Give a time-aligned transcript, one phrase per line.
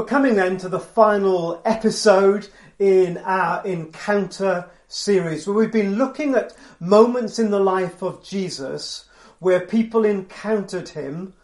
[0.00, 6.34] We're coming then to the final episode in our encounter series where we've been looking
[6.34, 9.04] at moments in the life of Jesus
[9.40, 11.34] where people encountered him,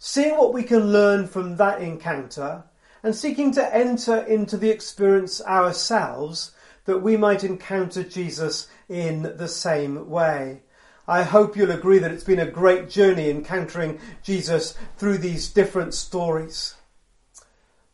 [0.00, 2.64] seeing what we can learn from that encounter
[3.04, 6.50] and seeking to enter into the experience ourselves
[6.86, 10.62] that we might encounter Jesus in the same way.
[11.06, 15.94] I hope you'll agree that it's been a great journey encountering Jesus through these different
[15.94, 16.74] stories.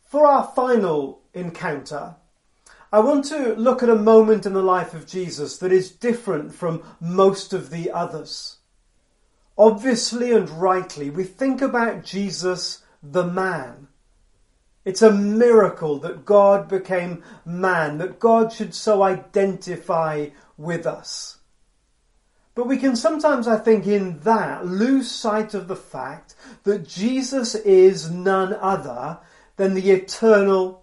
[0.09, 2.17] For our final encounter,
[2.91, 6.55] I want to look at a moment in the life of Jesus that is different
[6.55, 8.57] from most of the others.
[9.59, 13.89] Obviously and rightly, we think about Jesus the man.
[14.83, 21.41] It's a miracle that God became man, that God should so identify with us.
[22.55, 27.55] But we can sometimes, I think, in that lose sight of the fact that Jesus
[27.55, 29.19] is none other
[29.59, 30.83] than the eternal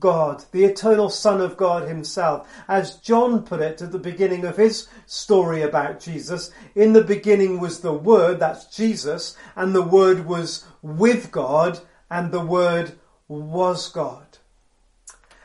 [0.00, 2.48] God, the eternal Son of God himself.
[2.66, 7.60] As John put it at the beginning of his story about Jesus, in the beginning
[7.60, 12.98] was the Word, that's Jesus, and the Word was with God, and the Word
[13.28, 14.38] was God.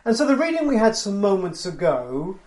[0.05, 2.39] And so the reading we had some moments ago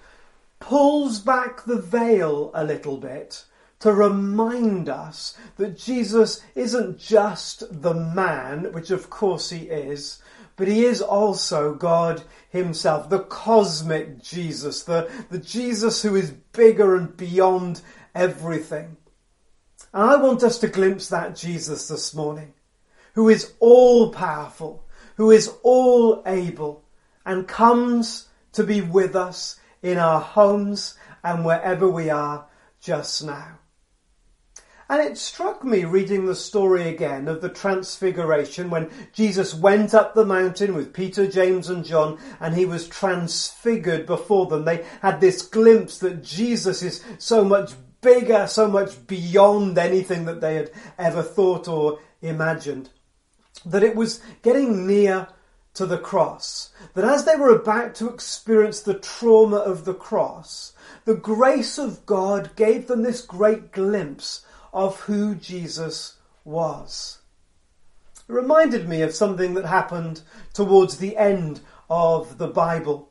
[0.58, 3.44] pulls back the veil a little bit
[3.82, 10.22] to remind us that Jesus isn't just the man, which of course he is,
[10.54, 16.94] but he is also God himself, the cosmic Jesus, the, the Jesus who is bigger
[16.94, 17.82] and beyond
[18.14, 18.96] everything.
[19.92, 22.54] And I want us to glimpse that Jesus this morning,
[23.14, 24.84] who is all powerful,
[25.16, 26.84] who is all able,
[27.26, 32.46] and comes to be with us in our homes and wherever we are
[32.80, 33.58] just now.
[34.92, 40.14] And it struck me reading the story again of the transfiguration when Jesus went up
[40.14, 44.66] the mountain with Peter, James and John and he was transfigured before them.
[44.66, 50.42] They had this glimpse that Jesus is so much bigger, so much beyond anything that
[50.42, 52.90] they had ever thought or imagined.
[53.64, 55.28] That it was getting near
[55.72, 56.70] to the cross.
[56.92, 60.74] That as they were about to experience the trauma of the cross,
[61.06, 67.18] the grace of God gave them this great glimpse of who Jesus was.
[68.28, 70.22] It reminded me of something that happened
[70.52, 71.60] towards the end
[71.90, 73.10] of the Bible.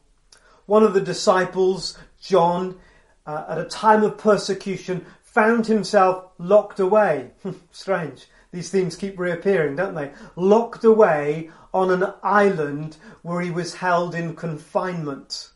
[0.66, 2.80] One of the disciples, John,
[3.26, 7.32] uh, at a time of persecution, found himself locked away.
[7.72, 8.28] Strange.
[8.52, 10.12] These themes keep reappearing, don't they?
[10.36, 15.51] Locked away on an island where he was held in confinement.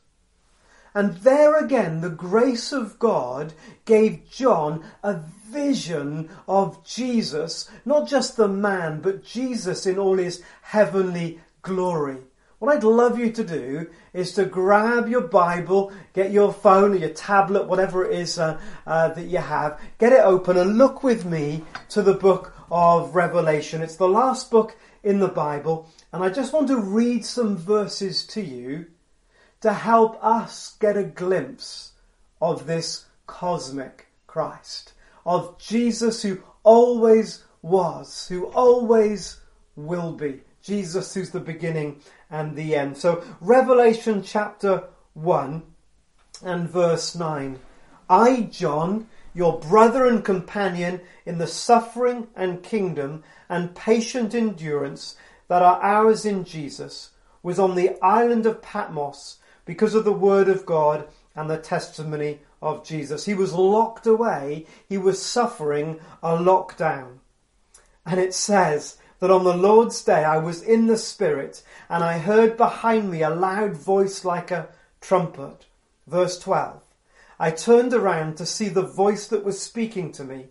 [0.95, 3.51] And there again, the grace of God
[3.83, 5.19] gave John a
[5.49, 12.19] vision of Jesus, not just the man, but Jesus in all his heavenly glory.
[12.59, 16.95] What I'd love you to do is to grab your Bible, get your phone or
[16.95, 18.57] your tablet, whatever it is uh,
[18.87, 23.13] uh, that you have, get it open and look with me to the book of
[23.13, 23.81] Revelation.
[23.81, 28.25] It's the last book in the Bible, and I just want to read some verses
[28.27, 28.85] to you
[29.65, 31.93] to help us get a glimpse
[32.39, 34.93] of this cosmic Christ,
[35.25, 39.39] of Jesus who always was, who always
[39.75, 40.41] will be.
[40.61, 41.99] Jesus who's the beginning
[42.29, 42.95] and the end.
[42.95, 44.83] So Revelation chapter
[45.15, 45.63] 1
[46.43, 47.57] and verse 9.
[48.07, 55.15] I, John, your brother and companion in the suffering and kingdom and patient endurance
[55.47, 57.09] that are ours in Jesus,
[57.41, 62.39] was on the island of Patmos because of the word of God and the testimony
[62.61, 63.25] of Jesus.
[63.25, 64.65] He was locked away.
[64.87, 67.17] He was suffering a lockdown.
[68.05, 72.19] And it says that on the Lord's day I was in the Spirit and I
[72.19, 74.69] heard behind me a loud voice like a
[75.01, 75.65] trumpet.
[76.07, 76.81] Verse 12.
[77.39, 80.47] I turned around to see the voice that was speaking to me.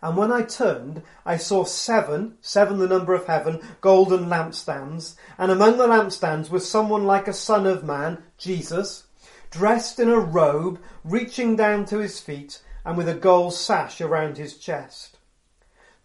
[0.00, 5.50] And when I turned, I saw seven, seven the number of heaven, golden lampstands, and
[5.50, 9.04] among the lampstands was someone like a son of man, Jesus,
[9.50, 14.36] dressed in a robe reaching down to his feet and with a gold sash around
[14.36, 15.18] his chest.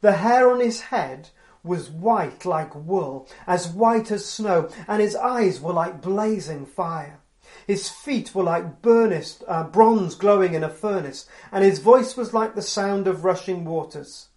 [0.01, 1.29] The hair on his head
[1.63, 7.19] was white like wool, as white as snow, and his eyes were like blazing fire.
[7.67, 12.33] His feet were like burnished, uh, bronze glowing in a furnace, and his voice was
[12.33, 14.27] like the sound of rushing waters.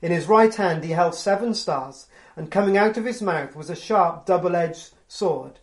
[0.00, 2.06] In his right hand he held seven stars,
[2.36, 5.58] and coming out of his mouth was a sharp double-edged sword.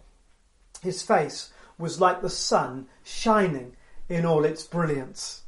[0.82, 3.76] His face was like the sun shining
[4.10, 5.44] in all its brilliance.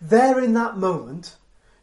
[0.00, 1.36] There in that moment,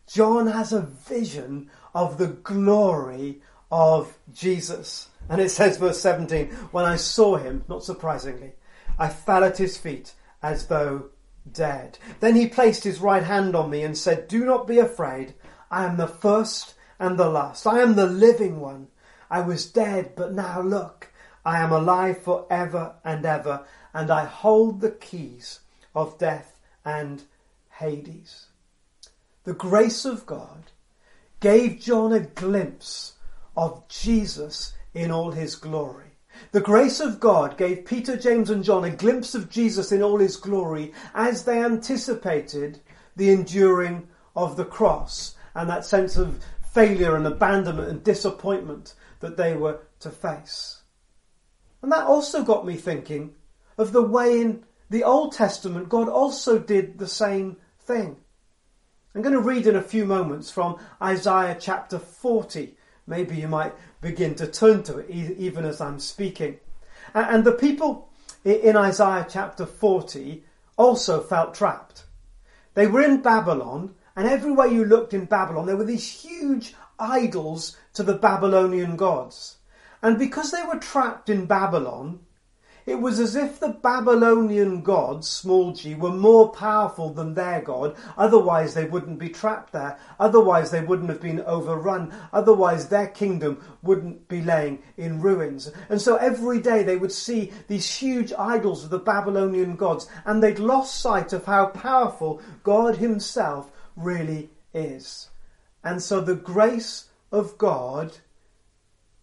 [0.07, 3.41] John has a vision of the glory
[3.71, 5.09] of Jesus.
[5.29, 8.53] And it says, verse 17, when I saw him, not surprisingly,
[8.99, 11.05] I fell at his feet as though
[11.51, 11.97] dead.
[12.19, 15.33] Then he placed his right hand on me and said, Do not be afraid.
[15.71, 17.65] I am the first and the last.
[17.65, 18.87] I am the living one.
[19.29, 21.11] I was dead, but now look,
[21.45, 25.61] I am alive for ever and ever, and I hold the keys
[25.95, 27.23] of death and
[27.69, 28.47] Hades.
[29.43, 30.71] The grace of God
[31.39, 33.13] gave John a glimpse
[33.57, 36.13] of Jesus in all his glory.
[36.51, 40.17] The grace of God gave Peter, James, and John a glimpse of Jesus in all
[40.17, 42.79] his glory as they anticipated
[43.15, 46.43] the enduring of the cross and that sense of
[46.73, 50.81] failure and abandonment and disappointment that they were to face.
[51.81, 53.35] And that also got me thinking
[53.77, 58.17] of the way in the Old Testament God also did the same thing.
[59.15, 62.75] I'm going to read in a few moments from Isaiah chapter 40.
[63.05, 66.59] Maybe you might begin to turn to it even as I'm speaking.
[67.13, 68.09] And the people
[68.43, 70.43] in Isaiah chapter 40
[70.77, 72.05] also felt trapped.
[72.73, 77.77] They were in Babylon, and everywhere you looked in Babylon, there were these huge idols
[77.93, 79.57] to the Babylonian gods.
[80.01, 82.19] And because they were trapped in Babylon,
[82.85, 87.95] it was as if the Babylonian gods, small g, were more powerful than their god.
[88.17, 89.97] Otherwise, they wouldn't be trapped there.
[90.19, 92.13] Otherwise, they wouldn't have been overrun.
[92.33, 95.71] Otherwise, their kingdom wouldn't be laying in ruins.
[95.89, 100.43] And so every day they would see these huge idols of the Babylonian gods, and
[100.43, 105.29] they'd lost sight of how powerful God Himself really is.
[105.83, 108.17] And so the grace of God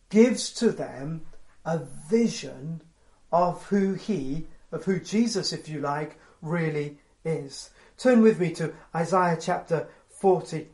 [0.09, 1.27] gives to them
[1.65, 2.83] a vision
[3.33, 7.71] of who he, of who Jesus, if you like, really is.
[7.99, 10.69] Turn with me to Isaiah chapter 40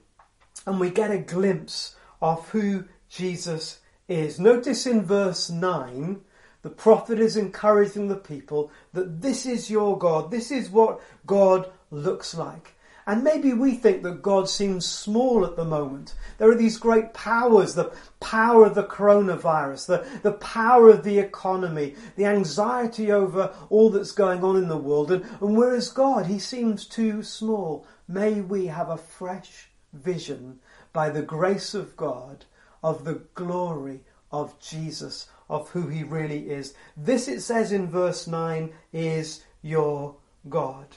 [0.66, 4.38] and we get a glimpse of who Jesus is.
[4.40, 6.20] Notice in verse 9,
[6.62, 11.70] the prophet is encouraging the people that this is your God, this is what God
[11.90, 12.75] looks like.
[13.08, 16.14] And maybe we think that God seems small at the moment.
[16.38, 21.20] There are these great powers, the power of the coronavirus, the, the power of the
[21.20, 25.12] economy, the anxiety over all that's going on in the world.
[25.12, 27.86] And, and whereas God, He seems too small.
[28.08, 30.58] May we have a fresh vision
[30.92, 32.44] by the grace of God
[32.82, 34.00] of the glory
[34.32, 36.74] of Jesus, of who He really is.
[36.96, 40.16] This, it says in verse 9, is your
[40.48, 40.96] God.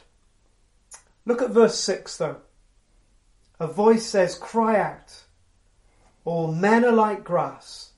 [1.26, 2.38] Look at verse 6 though.
[3.60, 5.24] A voice says, Cry out.
[6.26, 7.92] All men are like grass.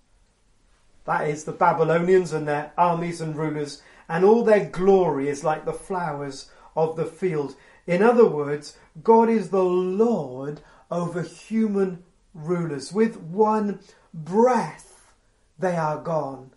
[1.05, 5.65] That is the Babylonians and their armies and rulers, and all their glory is like
[5.65, 7.55] the flowers of the field.
[7.87, 12.03] In other words, God is the Lord over human
[12.33, 12.93] rulers.
[12.93, 13.79] With one
[14.13, 15.11] breath,
[15.57, 16.51] they are gone.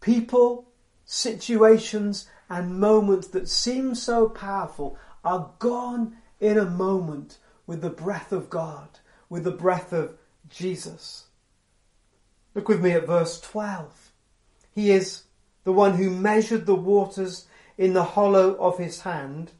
[0.00, 0.68] People,
[1.04, 8.32] situations, and moments that seem so powerful are gone in a moment with the breath
[8.32, 8.88] of God,
[9.28, 10.14] with the breath of
[10.48, 11.24] Jesus.
[12.54, 14.12] Look with me at verse 12.
[14.74, 15.24] He is
[15.64, 17.46] the one who measured the waters
[17.78, 19.52] in the hollow of his hand,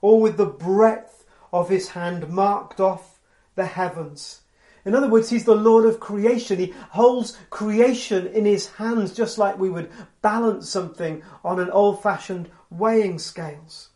[0.00, 3.18] or with the breadth of his hand marked off
[3.54, 4.42] the heavens.
[4.84, 6.58] In other words, he's the Lord of creation.
[6.58, 9.90] He holds creation in his hands just like we would
[10.22, 13.88] balance something on an old fashioned weighing scales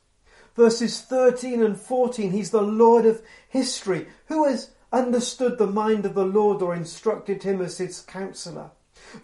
[0.54, 4.06] verses 13 and 14, he's the Lord of history.
[4.26, 8.70] Who has understood the mind of the Lord or instructed him as his counselor?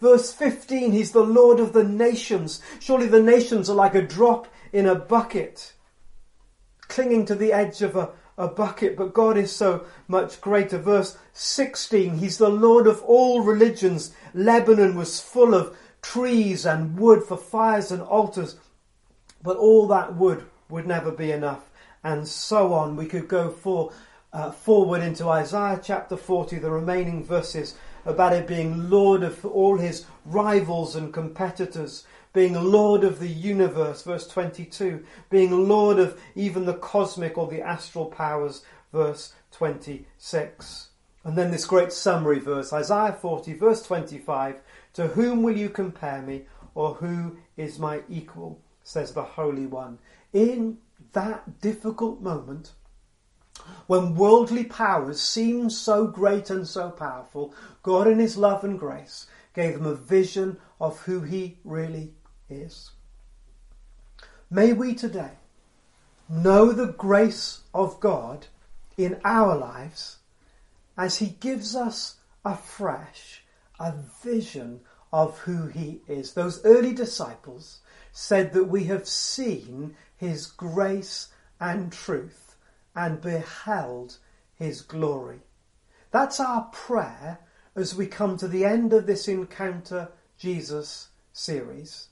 [0.01, 2.61] Verse 15, he's the Lord of the nations.
[2.81, 5.73] Surely the nations are like a drop in a bucket,
[6.89, 10.79] clinging to the edge of a, a bucket, but God is so much greater.
[10.79, 14.13] Verse 16, he's the Lord of all religions.
[14.35, 18.57] Lebanon was full of trees and wood for fires and altars,
[19.43, 21.71] but all that wood would never be enough,
[22.05, 22.97] and so on.
[22.97, 23.93] We could go for,
[24.33, 29.79] uh, forward into Isaiah chapter 40, the remaining verses about it being Lord of all
[29.79, 36.67] his rivals and competitors, being Lord of the universe, verse 22, being Lord of even
[36.67, 40.89] the cosmic or the astral powers, verse 26.
[41.25, 44.61] And then this great summary verse, Isaiah 40, verse 25
[44.95, 46.43] To whom will you compare me,
[46.75, 48.61] or who is my equal?
[48.83, 49.99] says the Holy One.
[50.33, 50.79] In
[51.13, 52.73] that difficult moment,
[53.87, 59.27] when worldly powers seemed so great and so powerful, God in His love and grace
[59.55, 62.13] gave them a vision of who He really
[62.49, 62.91] is.
[64.51, 65.33] May we today
[66.29, 68.47] know the grace of God
[68.97, 70.19] in our lives
[70.97, 73.45] as He gives us afresh
[73.81, 74.81] a vision
[75.13, 76.35] of who He is.
[76.35, 77.81] Those early disciples
[78.13, 82.57] said that we have seen His grace and truth
[82.95, 84.19] and beheld
[84.55, 85.41] His glory.
[86.11, 87.39] That's our prayer
[87.75, 92.09] as we come to the end of this Encounter Jesus series.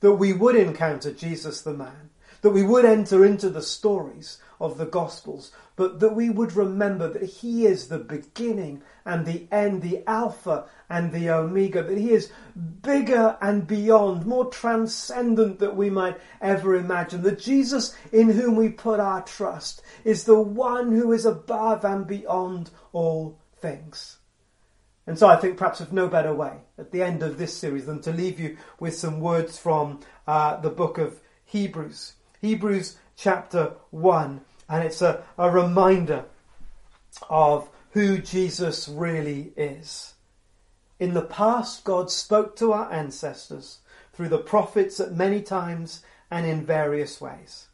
[0.00, 2.10] That we would encounter Jesus the man,
[2.42, 7.08] that we would enter into the stories of the Gospels, but that we would remember
[7.08, 12.12] that He is the beginning and the end, the Alpha and the Omega, that He
[12.12, 12.30] is
[12.82, 18.68] bigger and beyond, more transcendent than we might ever imagine, that Jesus in whom we
[18.68, 24.18] put our trust is the one who is above and beyond all things.
[25.06, 27.86] And so I think perhaps of no better way at the end of this series
[27.86, 32.14] than to leave you with some words from uh, the book of Hebrews.
[32.42, 34.40] Hebrews chapter 1.
[34.68, 36.24] And it's a, a reminder
[37.30, 40.14] of who Jesus really is.
[40.98, 43.78] In the past, God spoke to our ancestors
[44.12, 47.68] through the prophets at many times and in various ways.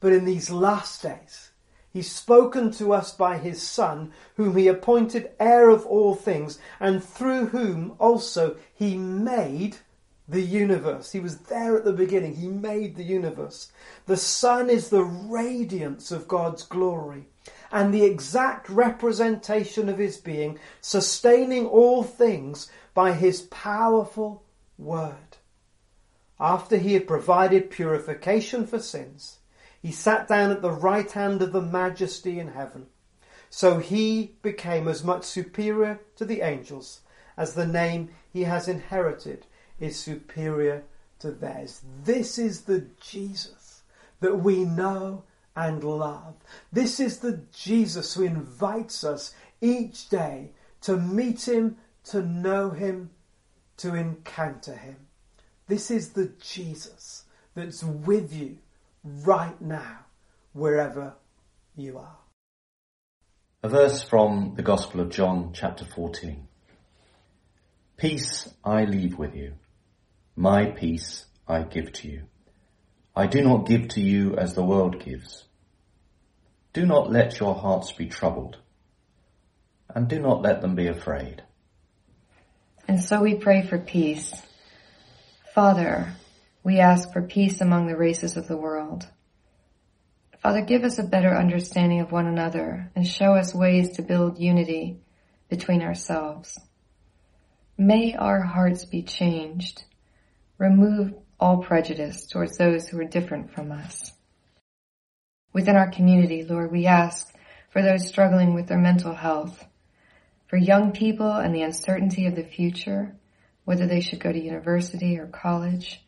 [0.00, 1.50] But in these last days,
[1.90, 7.02] He's spoken to us by his Son, whom he appointed heir of all things, and
[7.02, 9.78] through whom also he made
[10.28, 11.12] the universe.
[11.12, 12.36] He was there at the beginning.
[12.36, 13.72] He made the universe.
[14.06, 17.28] The Son is the radiance of God's glory
[17.72, 24.42] and the exact representation of his being, sustaining all things by his powerful
[24.76, 25.38] word.
[26.38, 29.38] After he had provided purification for sins,
[29.80, 32.86] he sat down at the right hand of the majesty in heaven.
[33.50, 37.00] So he became as much superior to the angels
[37.36, 39.46] as the name he has inherited
[39.80, 40.84] is superior
[41.20, 41.82] to theirs.
[42.04, 43.82] This is the Jesus
[44.20, 45.24] that we know
[45.56, 46.34] and love.
[46.72, 50.50] This is the Jesus who invites us each day
[50.82, 53.10] to meet him, to know him,
[53.78, 54.96] to encounter him.
[55.66, 58.58] This is the Jesus that's with you
[59.04, 60.06] right now,
[60.52, 61.14] wherever
[61.76, 62.16] you are.
[63.62, 66.46] A verse from the Gospel of John, chapter 14.
[67.96, 69.54] Peace I leave with you.
[70.40, 72.22] My peace I give to you.
[73.16, 75.44] I do not give to you as the world gives.
[76.72, 78.56] Do not let your hearts be troubled,
[79.92, 81.42] and do not let them be afraid.
[82.86, 84.32] And so we pray for peace.
[85.56, 86.12] Father,
[86.62, 89.08] we ask for peace among the races of the world.
[90.40, 94.38] Father, give us a better understanding of one another and show us ways to build
[94.38, 95.00] unity
[95.48, 96.56] between ourselves.
[97.76, 99.82] May our hearts be changed.
[100.58, 104.12] Remove all prejudice towards those who are different from us.
[105.52, 107.32] Within our community, Lord, we ask
[107.70, 109.64] for those struggling with their mental health,
[110.48, 113.14] for young people and the uncertainty of the future,
[113.64, 116.04] whether they should go to university or college,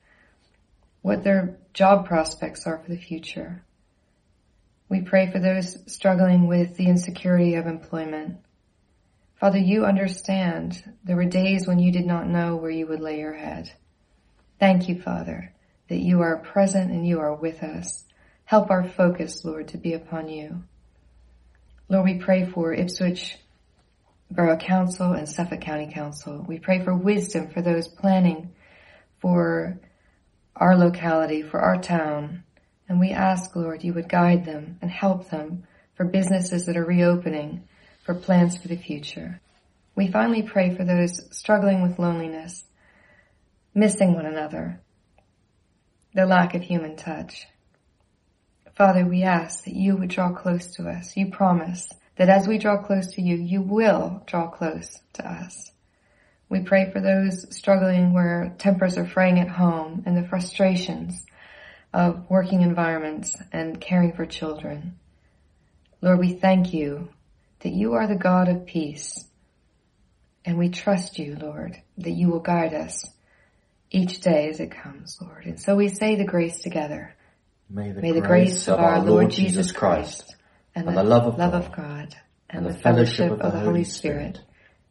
[1.03, 3.65] what their job prospects are for the future.
[4.89, 8.39] We pray for those struggling with the insecurity of employment.
[9.37, 13.21] Father, you understand there were days when you did not know where you would lay
[13.21, 13.71] your head.
[14.61, 15.55] Thank you, Father,
[15.89, 18.05] that you are present and you are with us.
[18.45, 20.63] Help our focus, Lord, to be upon you.
[21.89, 23.39] Lord, we pray for Ipswich
[24.31, 26.45] Borough Council and Suffolk County Council.
[26.47, 28.53] We pray for wisdom for those planning
[29.21, 29.81] for
[30.55, 32.45] our locality, for our town.
[32.87, 35.65] And we ask, Lord, you would guide them and help them
[35.95, 37.67] for businesses that are reopening,
[38.05, 39.41] for plans for the future.
[39.95, 42.65] We finally pray for those struggling with loneliness,
[43.75, 44.81] missing one another,
[46.15, 47.47] the lack of human touch.
[48.75, 51.17] Father, we ask that you would draw close to us.
[51.17, 55.71] You promise that as we draw close to you, you will draw close to us.
[56.49, 61.25] We pray for those struggling where tempers are fraying at home and the frustrations
[61.93, 64.99] of working environments and caring for children.
[66.03, 67.11] Lord, we thank you
[67.61, 69.25] that you are the God of peace.
[70.45, 73.05] And we trust you, Lord, that you will guide us
[73.91, 75.45] each day as it comes, Lord.
[75.47, 77.15] And so we say the grace together.
[77.69, 80.35] May the, May the grace, grace of our Lord Jesus Christ
[80.75, 82.17] and, and the the love of love God of God
[82.49, 84.41] and the fellowship of the Holy Spirit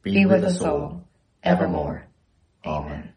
[0.02, 1.04] be with us all
[1.44, 2.08] evermore.
[2.66, 3.14] Amen.